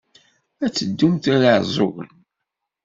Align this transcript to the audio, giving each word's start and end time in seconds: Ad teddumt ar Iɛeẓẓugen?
Ad 0.65 0.71
teddumt 0.73 1.25
ar 1.33 1.41
Iɛeẓẓugen? 1.49 2.11